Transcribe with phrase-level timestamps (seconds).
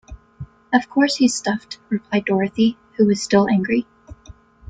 [0.73, 3.85] "Of course he's stuffed," replied Dorothy, who was still angry.